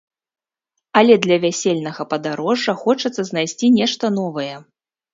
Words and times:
Але 1.01 1.17
для 1.25 1.37
вясельнага 1.43 2.03
падарожжа 2.15 2.77
хочацца 2.83 3.21
знайсці 3.31 3.73
нешта 3.79 4.15
новае. 4.21 4.53